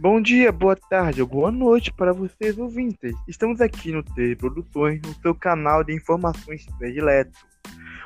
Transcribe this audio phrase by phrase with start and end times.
[0.00, 3.12] Bom dia, boa tarde ou boa noite para vocês ouvintes.
[3.28, 7.38] Estamos aqui no T Produções, no seu canal de informações predileto.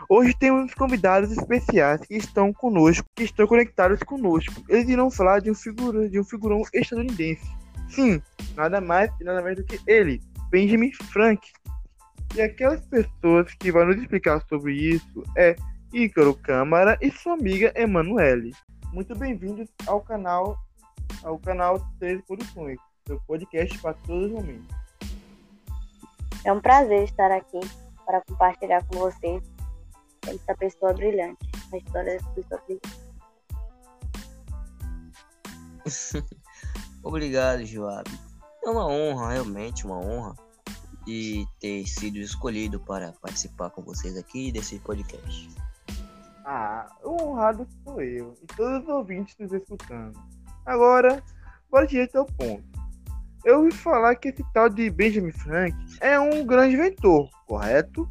[0.09, 4.61] Hoje temos convidados especiais que estão conosco, que estão conectados conosco.
[4.69, 7.49] Eles irão falar de um, figura, de um figurão estadunidense.
[7.89, 8.21] Sim,
[8.57, 11.49] nada mais e nada mais do que ele, Benjamin Frank.
[12.35, 15.55] E aquelas pessoas que vão nos explicar sobre isso é
[15.93, 18.53] Ícaro Câmara e sua amiga Emanuele.
[18.93, 20.59] Muito bem-vindos ao canal
[21.25, 24.77] ao canal 13 Produções, seu podcast para todos os momentos.
[26.45, 27.59] É um prazer estar aqui
[28.05, 29.43] para compartilhar com vocês
[30.27, 33.05] essa pessoa brilhante, a história dessa pessoa brilhante.
[37.03, 38.11] Obrigado, Joab.
[38.63, 40.35] É uma honra, realmente uma honra,
[41.07, 45.49] de ter sido escolhido para participar com vocês aqui desse podcast.
[46.47, 50.19] Ah, o honrado sou eu e todos os ouvintes nos escutando.
[50.67, 51.23] Agora,
[51.71, 52.65] bora direto ao ponto.
[53.45, 58.09] Eu ouvi falar que esse tal de Benjamin Frank é um grande inventor, correto?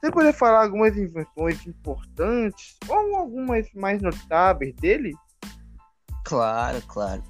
[0.00, 5.14] Você poderia falar algumas invenções importantes ou algumas mais notáveis dele?
[6.24, 7.22] Claro, claro.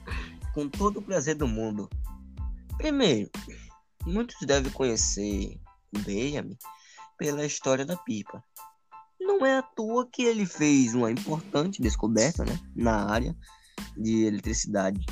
[0.55, 1.91] Com todo o prazer do mundo.
[2.79, 3.31] Primeiro,
[4.07, 5.59] muitos devem conhecer
[5.95, 6.57] o Benjamin
[7.19, 8.43] pela história da pipa.
[9.21, 13.37] Não é à toa que ele fez uma importante descoberta né, na área
[13.97, 15.05] de eletricidade,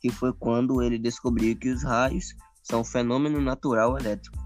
[0.00, 4.38] que foi quando ele descobriu que os raios são um fenômeno natural elétrico.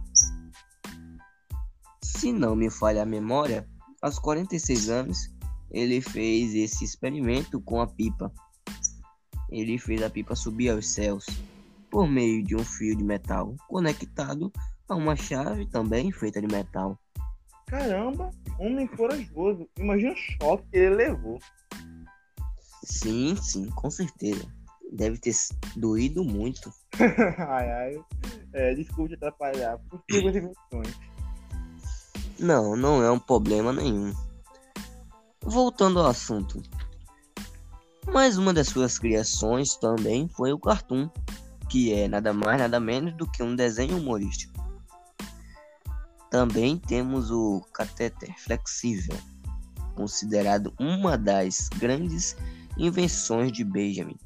[2.02, 3.68] Se não me falha a memória,
[4.00, 5.34] aos 46 anos,
[5.70, 8.32] ele fez esse experimento com a pipa.
[9.50, 11.26] Ele fez a pipa subir aos céus
[11.90, 14.52] por meio de um fio de metal conectado
[14.88, 16.98] a uma chave também feita de metal.
[17.66, 19.68] Caramba, homem corajoso.
[19.78, 21.38] Imagina o choque que ele levou.
[22.86, 24.46] Sim, sim, com certeza.
[24.92, 25.34] Deve ter
[25.74, 26.72] doído muito.
[27.38, 28.04] ai, ai.
[28.52, 29.76] É, desculpe atrapalhar.
[29.90, 30.96] Por que as emoções?
[32.38, 34.14] Não, não é um problema nenhum.
[35.42, 36.62] Voltando ao assunto.
[38.12, 41.10] Mais uma das suas criações também foi o cartoon,
[41.68, 44.54] que é nada mais nada menos do que um desenho humorístico.
[46.30, 49.16] Também temos o catéter flexível,
[49.96, 52.36] considerado uma das grandes
[52.76, 54.18] Invenções de Benjamin.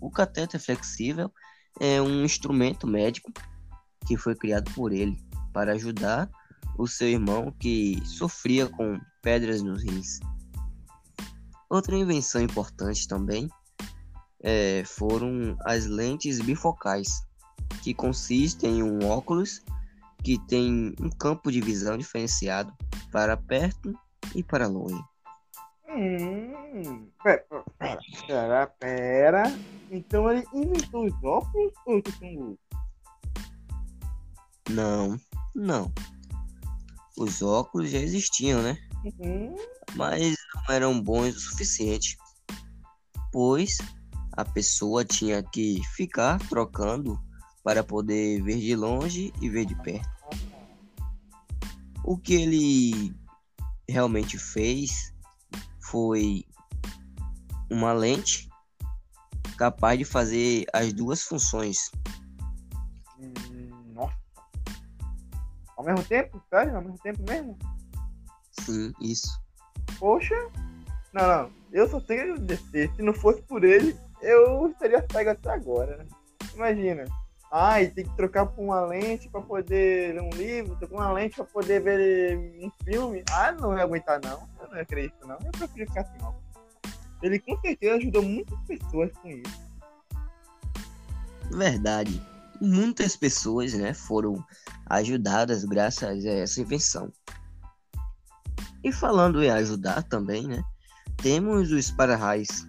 [0.00, 1.32] O cateter flexível
[1.80, 3.32] é um instrumento médico
[4.06, 5.16] que foi criado por ele
[5.52, 6.30] para ajudar
[6.76, 10.20] o seu irmão que sofria com pedras nos rins.
[11.68, 13.48] Outra invenção importante também
[14.42, 17.08] é, foram as lentes bifocais,
[17.82, 19.60] que consistem em um óculos
[20.22, 22.72] que tem um campo de visão diferenciado
[23.10, 23.92] para perto
[24.34, 25.02] e para longe.
[25.88, 27.44] Hum, pera,
[28.26, 29.42] pera, pera.
[29.90, 32.58] Então ele inventou os óculos ou louco?
[34.70, 35.18] Não,
[35.54, 35.92] não.
[37.16, 38.76] Os óculos já existiam, né?
[39.04, 39.56] Uhum.
[39.96, 42.18] Mas não eram bons o suficiente.
[43.32, 43.78] Pois
[44.32, 47.18] a pessoa tinha que ficar trocando
[47.64, 50.08] para poder ver de longe e ver de perto.
[52.04, 53.14] O que ele
[53.88, 55.12] realmente fez
[55.90, 56.44] foi
[57.70, 58.48] uma lente
[59.56, 61.90] capaz de fazer as duas funções.
[63.18, 64.16] Hum, nossa.
[65.76, 66.42] Ao mesmo tempo?
[66.50, 66.76] Sério?
[66.76, 67.58] Ao mesmo tempo mesmo?
[68.60, 69.40] Sim, isso.
[69.98, 70.34] Poxa.
[71.12, 71.50] Não, não.
[71.72, 72.94] Eu só tenho que agradecer.
[72.94, 76.06] Se não fosse por ele, eu estaria cego até agora.
[76.54, 77.04] Imagina.
[77.50, 81.36] E tem que trocar por uma lente para poder ler um livro, trocar uma lente
[81.36, 83.24] para poder ver um filme.
[83.30, 84.48] Ah, não ia aguentar não.
[84.60, 85.38] Eu não acredito não.
[85.44, 86.32] Eu prefiro ficar assim, ó.
[87.22, 89.68] Ele com certeza ajudou muitas pessoas com isso.
[91.50, 92.22] Verdade.
[92.60, 94.44] Muitas pessoas, né, foram
[94.86, 97.12] ajudadas graças a essa invenção.
[98.82, 100.62] E falando em ajudar também, né,
[101.16, 102.66] temos os para-raios.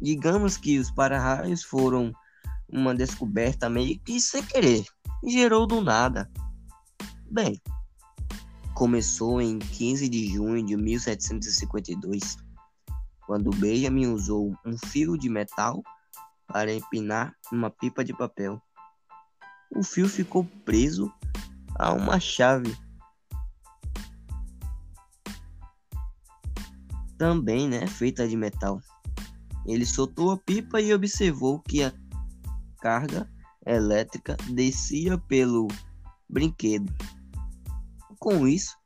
[0.00, 2.12] Digamos que os para-raios foram
[2.68, 4.84] uma descoberta meio que sem querer,
[5.24, 6.30] gerou do nada.
[7.30, 7.60] Bem,
[8.74, 12.36] começou em 15 de junho de 1752,
[13.26, 15.82] quando Benjamin usou um fio de metal
[16.46, 18.60] para empinar uma pipa de papel.
[19.74, 21.12] O fio ficou preso
[21.78, 22.76] a uma chave.
[27.18, 28.80] Também, né, feita de metal.
[29.66, 31.92] Ele soltou a pipa e observou que a
[32.80, 33.28] carga
[33.64, 35.68] elétrica descia pelo
[36.28, 36.92] brinquedo.
[38.18, 38.76] Com isso,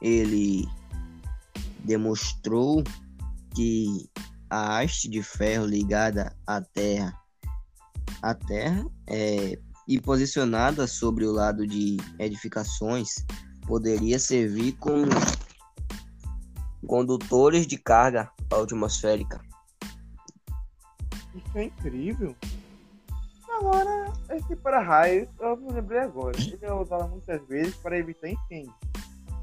[0.00, 0.66] ele
[1.84, 2.82] demonstrou
[3.54, 4.08] que
[4.48, 7.16] a haste de ferro ligada à terra
[8.22, 13.24] A terra é, e posicionada sobre o lado de edificações
[13.66, 15.06] poderia servir como
[16.86, 19.40] condutores de carga atmosférica.
[21.34, 22.36] Isso é incrível.
[23.60, 26.34] Agora, esse para-raios, eu me lembrei agora.
[26.40, 28.74] Ele é usado muitas vezes para evitar incêndios.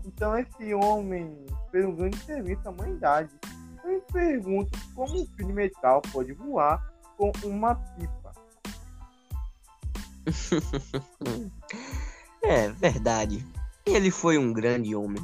[0.03, 3.29] Então, esse homem fez um grande serviço à humanidade.
[3.83, 6.83] Eu me pergunto como um fio de metal pode voar
[7.15, 8.33] com uma pipa.
[12.41, 13.45] é verdade.
[13.85, 15.23] Ele foi um grande homem.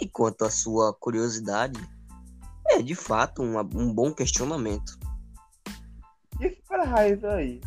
[0.00, 1.80] E quanto à sua curiosidade,
[2.68, 5.00] é de fato um, um bom questionamento.
[6.40, 7.60] E esse para-raios aí?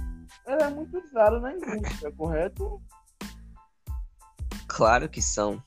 [0.47, 2.81] Ele é muito usado na indústria, correto?
[4.65, 5.61] Claro que são.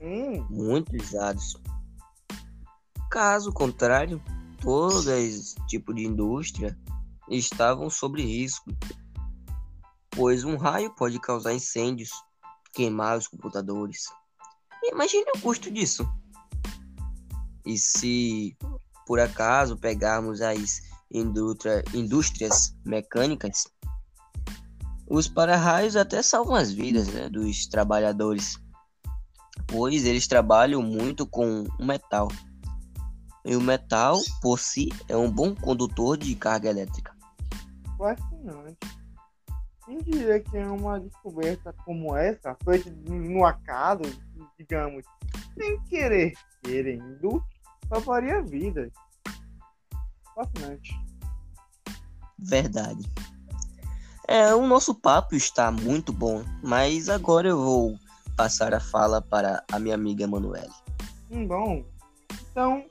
[0.00, 0.44] Hum.
[0.50, 1.56] Muito usados.
[3.10, 4.20] Caso contrário,
[4.60, 6.76] todo esse tipo de indústria
[7.28, 8.70] estavam sob risco,
[10.10, 12.10] pois um raio pode causar incêndios,
[12.72, 14.08] queimar os computadores.
[14.82, 16.04] Imagine o custo disso.
[17.64, 18.56] E se
[19.06, 20.82] por acaso pegarmos as
[21.94, 23.68] indústrias mecânicas,
[25.08, 28.58] os para-raios até salvam as vidas né, dos trabalhadores,
[29.66, 32.28] pois eles trabalham muito com o metal.
[33.44, 37.14] E o metal, por si, é um bom condutor de carga elétrica.
[37.98, 38.78] Fascinante.
[39.84, 44.02] Quem diria que é uma descoberta como essa, feita no acaso,
[44.58, 45.04] digamos,
[45.58, 47.44] sem querer, querendo,
[47.86, 48.90] salvaria vidas?
[50.34, 50.98] Fascinante.
[52.38, 53.02] Verdade.
[54.26, 57.94] É, o nosso papo está muito bom, mas agora eu vou
[58.36, 60.72] passar a fala para a minha amiga Emanuele.
[61.30, 61.84] Hum, bom,
[62.50, 62.84] então,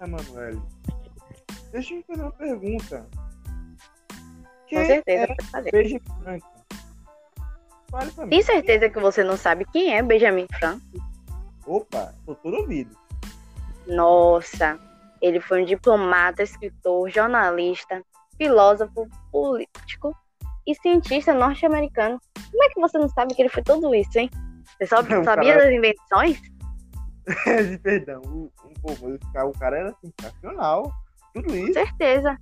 [0.00, 0.60] Emanuele,
[1.70, 3.06] deixa eu me fazer uma pergunta.
[4.66, 5.70] Quem Com certeza, é fazer.
[5.70, 6.52] Benjamin Franklin?
[8.30, 11.00] Tem certeza que você não sabe quem é Benjamin Franklin?
[11.64, 12.96] Opa, tô todo ouvido.
[13.86, 14.80] Nossa,
[15.20, 18.02] ele foi um diplomata, escritor, jornalista,
[18.36, 20.16] filósofo, político
[20.66, 22.20] e cientista norte-americano.
[22.50, 24.30] Como é que você não sabe que ele foi tudo isso, hein?
[24.78, 25.64] Você só não, sabia cara...
[25.64, 26.40] das invenções?
[27.82, 30.92] Perdão, o, o, o cara era sensacional.
[31.34, 31.66] Tudo isso.
[31.66, 32.38] Com certeza.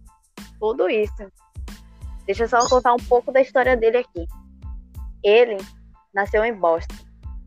[0.59, 1.33] Tudo isso.
[2.27, 4.27] Deixa eu só contar um pouco da história dele aqui.
[5.23, 5.57] Ele
[6.15, 6.95] nasceu em Boston,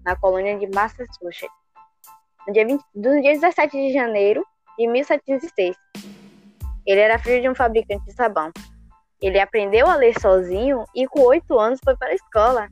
[0.06, 1.50] na colônia de Massachusetts,
[2.48, 4.46] no dia, 20, no dia 17 de janeiro
[4.78, 5.76] de 1706.
[6.86, 8.52] Ele era filho de um fabricante de sabão.
[9.24, 12.68] Ele aprendeu a ler sozinho e com oito anos foi para a escola,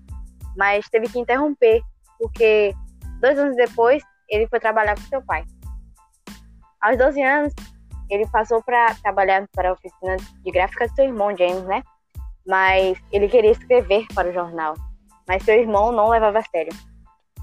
[0.57, 1.81] mas teve que interromper,
[2.19, 2.73] porque
[3.21, 5.45] dois anos depois ele foi trabalhar com seu pai.
[6.81, 7.53] Aos 12 anos,
[8.09, 11.81] ele passou para trabalhar para a oficina de gráfica do seu irmão James, né?
[12.45, 14.73] Mas ele queria escrever para o jornal,
[15.25, 16.73] mas seu irmão não levava a sério.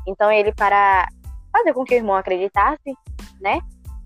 [0.07, 1.09] Então ele, para
[1.51, 2.93] fazer com que o irmão acreditasse,
[3.41, 3.59] né?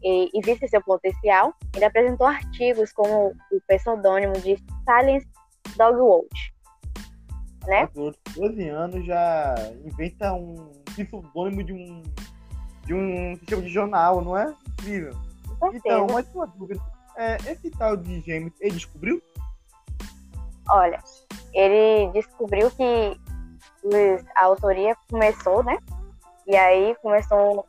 [0.03, 5.29] E, e visse seu potencial, ele apresentou artigos como o pseudônimo de Silence
[5.77, 6.53] Dogwatch.
[7.67, 7.89] Né?
[7.95, 9.55] 12 anos já
[9.85, 12.03] inventa um pseudônimo de um
[12.85, 14.55] de um sistema de jornal, não é?
[14.73, 15.17] Incrível.
[15.73, 16.81] Então, mais uma dúvida.
[17.17, 19.23] É, esse tal de James, ele descobriu?
[20.69, 20.99] Olha,
[21.53, 23.21] ele descobriu que
[24.35, 25.79] a autoria começou, né?
[26.47, 27.67] E aí começou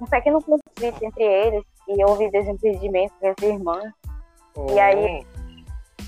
[0.00, 3.92] um pequeno conflito entre eles e houve desentendimentos entre irmãos.
[4.56, 4.72] Oh.
[4.72, 5.26] E aí,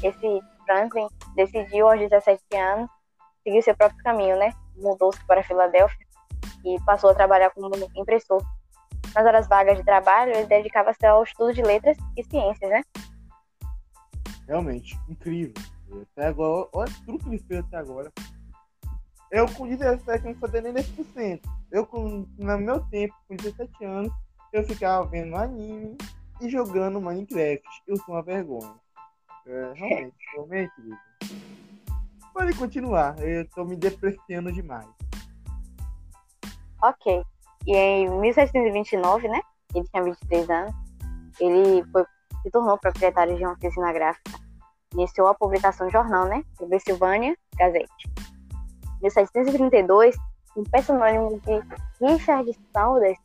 [0.02, 2.90] esse Franklin decidiu, aos 17 anos,
[3.42, 4.52] seguir seu próprio caminho, né?
[4.76, 6.06] Mudou-se para Filadélfia
[6.64, 8.42] e passou a trabalhar como impressor.
[9.14, 12.82] Nas horas vagas de trabalho, ele dedicava-se ao estudo de letras e ciências, né?
[14.49, 15.54] Realmente, incrível.
[16.16, 18.11] Até agora, olha tudo que ele fez até agora.
[19.30, 21.40] Eu com 17 não fazia nem 10%.
[21.72, 24.12] Eu, com, no meu tempo, com 17 anos,
[24.52, 25.96] eu ficava vendo anime
[26.38, 27.66] e jogando Minecraft.
[27.86, 28.74] Eu sou uma vergonha.
[29.46, 30.72] É, realmente, realmente,
[32.34, 34.86] Pode continuar, eu tô me depreciando demais.
[36.82, 37.22] Ok.
[37.66, 39.40] E em 1729, né?
[39.74, 40.74] Ele tinha 23 anos.
[41.40, 42.04] Ele foi,
[42.42, 44.38] se tornou proprietário de uma oficina gráfica.
[44.92, 46.44] Iniciou a publicação de jornal, né?
[46.58, 48.12] Pennsylvania Gazette.
[49.00, 50.14] 1732,
[50.56, 51.62] um pseudônimo de
[52.00, 53.18] Richard Saunders,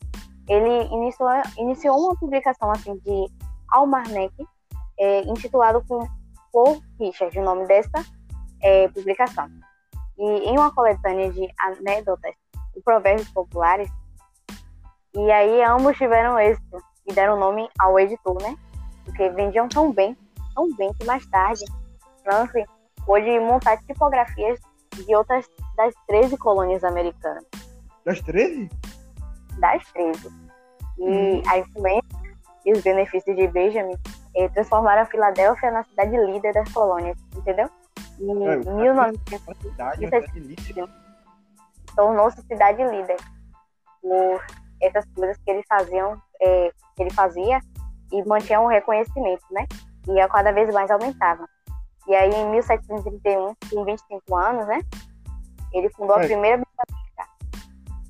[0.47, 3.31] ele iniciou, iniciou uma publicação assim de
[3.69, 4.33] almanac
[4.99, 6.07] é, intitulado com
[6.51, 8.03] por Richard, o nome dessa
[8.61, 9.47] é, publicação.
[10.17, 12.33] E em uma coletânea de anedotas
[12.75, 13.89] e provérbios populares,
[15.13, 18.57] e aí ambos tiveram êxito e deram nome ao editor, né?
[19.05, 20.17] Porque vendiam tão bem,
[20.55, 21.63] tão bem que mais tarde
[22.23, 22.65] Franklin
[23.05, 24.59] pôde montar tipografias
[25.05, 27.45] de outras das 13 colônias americanas.
[28.05, 28.69] Das 13?
[29.59, 30.27] Das 13.
[30.99, 31.41] E Hum.
[31.47, 32.19] a influência
[32.65, 33.95] e os benefícios de Benjamin
[34.35, 37.69] eh, transformaram a Filadélfia na cidade líder das colônias, entendeu?
[38.19, 40.89] Em É, o cara 1900 Uma cidade, Isso uma é- cidade líder.
[41.95, 43.17] tornou-se cidade líder
[44.01, 44.43] por
[44.81, 47.59] essas coisas que ele faziam, eh, que ele fazia
[48.11, 49.65] e mantinha um reconhecimento, né?
[50.07, 51.47] E a cada vez mais aumentava.
[52.07, 54.81] E aí, em 1731, com 25 anos, né?
[55.73, 56.63] Ele fundou a primeira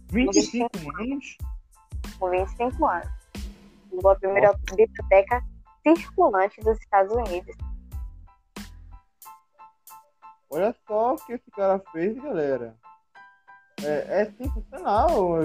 [0.10, 0.70] 25
[1.02, 1.38] anos?
[2.20, 3.10] com 25 anos.
[3.90, 5.44] Fundou a primeira biblioteca
[5.84, 7.56] circulante dos Estados Unidos.
[10.50, 12.76] Olha só o que esse cara fez, galera.
[13.84, 15.40] É, é sensacional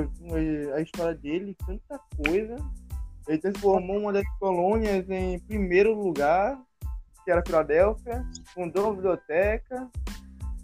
[0.74, 2.56] a história dele, tanta coisa.
[3.26, 6.58] Ele transformou uma das colônias em primeiro lugar,
[7.24, 8.24] que era Filadélfia,
[8.54, 9.88] fundou uma biblioteca.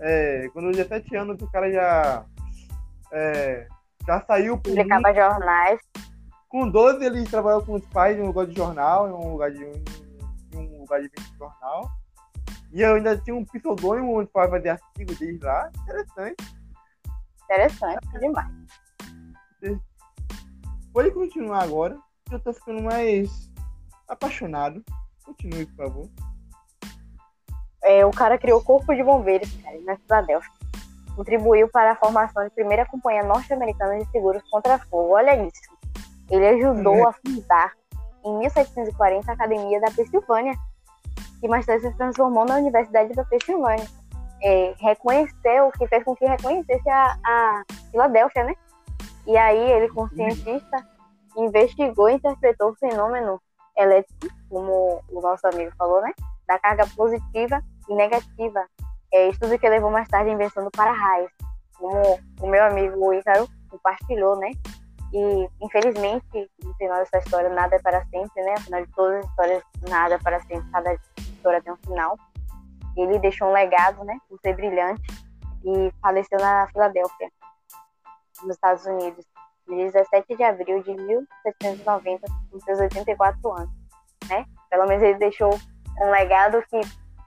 [0.00, 2.24] É, quando 17 anos o cara já,
[3.12, 3.66] é,
[4.06, 4.62] já saiu mundo.
[4.62, 5.80] Publicava jornais.
[6.48, 9.50] Com 12 ele trabalhou com os pais em um lugar de jornal, em um lugar
[9.50, 11.90] de, em um lugar de jornal.
[12.72, 15.70] E eu ainda tinha um pseudônimo onde para fazer artigo desde lá.
[15.82, 16.58] Interessante.
[17.44, 18.52] Interessante demais.
[20.92, 23.50] Pode continuar agora, que eu tô ficando mais
[24.08, 24.82] apaixonado.
[25.24, 26.08] Continue, por favor.
[27.88, 30.52] É, o cara criou o Corpo de Bombeiros, cara, na Filadélfia.
[31.16, 35.14] Contribuiu para a formação da primeira companhia norte-americana de seguros contra fogo.
[35.14, 35.62] Olha isso.
[36.30, 37.72] Ele ajudou a fundar,
[38.22, 40.52] em 1740, a Academia da Pensilvânia,
[41.40, 43.86] que mais tarde se transformou na Universidade da Pensilvânia.
[44.42, 48.54] É, reconheceu, que fez com que reconhecesse a, a Filadélfia, né?
[49.26, 50.86] E aí ele, como cientista,
[51.38, 53.40] investigou e interpretou o fenômeno
[53.74, 56.12] elétrico, como o nosso amigo falou, né?
[56.46, 58.66] Da carga positiva e negativa.
[59.12, 61.30] É estudo que levou mais tarde à invenção do para-raios,
[61.76, 64.50] como o meu amigo Ícaro compartilhou, né?
[65.12, 68.54] E, infelizmente, no final dessa história, nada é para sempre, né?
[68.58, 72.18] Afinal de todas as histórias, nada é para sempre, cada história tem um final.
[72.96, 74.18] Ele deixou um legado, né?
[74.28, 75.02] Por ser brilhante
[75.64, 77.30] e faleceu na Filadélfia,
[78.42, 79.24] nos Estados Unidos,
[79.66, 83.70] no dia 17 de abril de 1790, com seus 84 anos,
[84.28, 84.44] né?
[84.70, 85.50] Pelo menos ele deixou
[86.00, 86.80] um legado que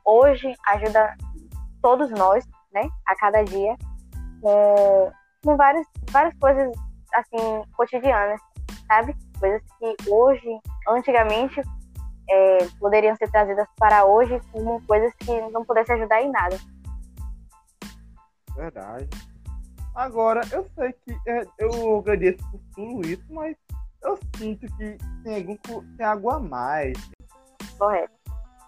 [0.06, 1.16] hoje ajuda
[1.82, 2.88] todos nós, né?
[3.06, 3.76] A cada dia,
[4.42, 5.12] com,
[5.44, 6.72] com várias, várias coisas
[7.14, 8.40] assim, cotidianas,
[8.88, 9.16] sabe?
[9.40, 11.62] Coisas que hoje, antigamente,
[12.30, 16.58] é, poderiam ser trazidas para hoje como coisas que não pudessem ajudar em nada.
[18.56, 19.10] Verdade.
[19.94, 23.56] Agora, eu sei que é, eu agradeço por tudo isso, mas
[24.04, 26.98] eu sinto que tem, algum, tem algo a mais.
[27.78, 28.21] Correto.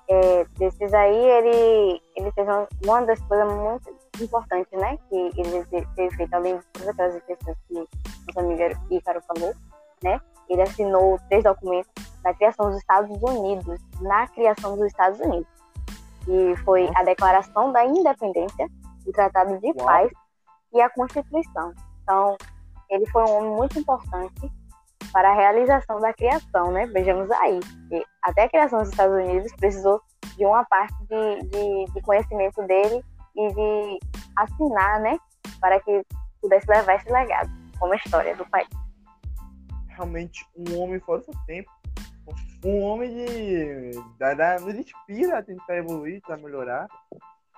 [0.09, 4.97] É, desses aí, ele, ele fez uma, uma das coisas muito importantes, né?
[5.09, 9.53] Que ele te- teve feito, além de todas aquelas intenções que nosso amigo Ícaro falou,
[10.03, 10.19] né?
[10.49, 11.89] Ele assinou três documentos
[12.23, 15.47] na criação dos Estados Unidos, na criação dos Estados Unidos.
[16.27, 18.67] E foi a Declaração da Independência,
[19.05, 19.73] o Tratado de.
[19.73, 20.11] Paz
[20.73, 21.73] e a Constituição.
[22.03, 22.37] Então,
[22.89, 24.51] ele foi um homem muito importante
[25.13, 26.87] para a realização da criação, né?
[26.87, 27.59] Vejamos aí.
[27.87, 30.01] que até a criação dos Estados Unidos precisou
[30.35, 33.01] de uma parte de, de, de conhecimento dele
[33.35, 33.99] e de
[34.35, 35.17] assinar, né?
[35.61, 36.03] Para que
[36.41, 38.67] pudesse levar esse legado como história do país.
[39.89, 41.71] Realmente, um homem fora do tempo.
[42.65, 43.91] Um homem de.
[44.17, 46.87] Da, da, nos inspira a tentar evoluir, a melhorar.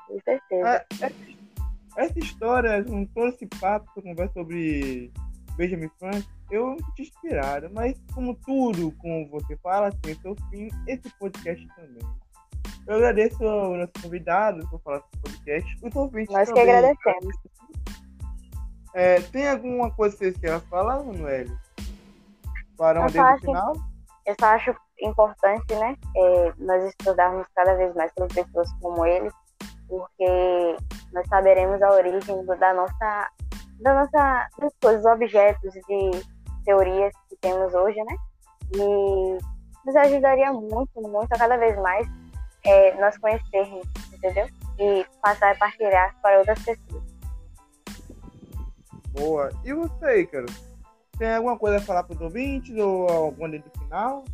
[0.07, 0.67] Com certeza.
[0.67, 1.15] É, essa,
[1.97, 5.13] essa história, com todo esse papo converso sobre
[5.55, 7.69] Benjamin Franklin, eu senti inspirado.
[7.73, 12.03] Mas, como tudo, como você fala, tem seu fim, esse podcast também.
[12.87, 15.77] Eu agradeço ao nosso convidado por falar desse podcast.
[15.83, 16.75] Os ouvintes Nós que também.
[16.75, 17.35] agradecemos.
[18.93, 21.47] É, tem alguma coisa que você quer falar, Manuel?
[22.77, 23.73] Para acho- final?
[24.25, 25.95] Eu só acho importante, né?
[26.15, 29.29] é, nós estudarmos cada vez mais sobre pessoas como ele,
[29.87, 30.77] porque
[31.11, 33.29] nós saberemos a origem da nossa,
[33.81, 36.34] da nossa, das coisas, objetos de
[36.65, 38.15] teorias que temos hoje, né?
[38.73, 39.37] E
[39.85, 42.07] nos ajudaria muito, muito a cada vez mais
[42.63, 44.47] é, nós conhecermos, entendeu?
[44.79, 47.03] E passar a partilhar para outras pessoas.
[49.11, 49.49] Boa.
[49.63, 50.47] E você, Ícaro?
[51.17, 54.25] Tem alguma coisa a falar para os ouvintes ou alguma do final?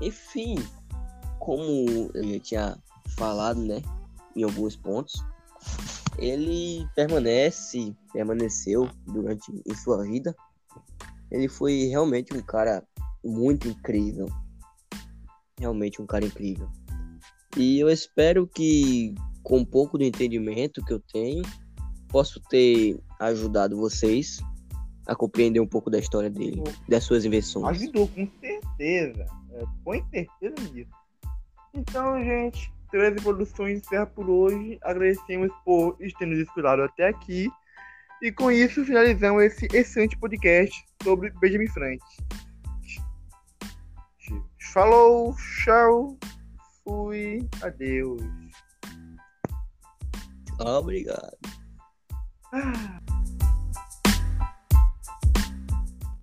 [0.00, 0.56] Enfim,
[1.38, 2.78] como eu já tinha
[3.16, 3.82] falado, né,
[4.34, 5.22] em alguns pontos,
[6.18, 10.34] ele permanece, permaneceu durante em sua vida.
[11.30, 12.86] Ele foi realmente um cara
[13.24, 14.28] muito incrível.
[15.58, 16.68] Realmente um cara incrível.
[17.56, 21.42] E eu espero que, com um pouco do entendimento que eu tenho,
[22.08, 24.38] posso ter ajudado vocês
[25.06, 27.80] a compreender um pouco da história dele, das suas invenções.
[27.80, 29.26] Ajudou, com certeza.
[29.52, 30.90] É, põe certeza nisso.
[31.74, 34.78] Então, gente, 13 produções encerra por hoje.
[34.82, 37.50] Agradecemos por ter nos escutado até aqui.
[38.22, 41.98] E com isso finalizamos esse excelente podcast sobre Benjamin Frank.
[44.72, 45.34] Falou,
[45.64, 46.16] tchau,
[46.84, 48.22] fui, adeus.
[50.60, 51.36] Obrigado.
[52.52, 53.01] Ah.